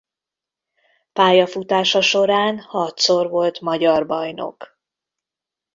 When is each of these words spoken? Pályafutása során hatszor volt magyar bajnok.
Pályafutása 1.13 2.01
során 2.01 2.59
hatszor 2.59 3.29
volt 3.29 3.61
magyar 3.61 4.05
bajnok. 4.05 4.77